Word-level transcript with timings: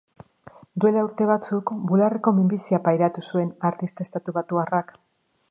Duela 0.83 1.03
urte 1.07 1.27
batzuk 1.31 1.73
bularreko 1.91 2.33
minbizia 2.39 2.81
pairatu 2.89 3.27
zuen 3.29 3.53
artista 3.71 4.09
estatubatuarrak. 4.09 4.93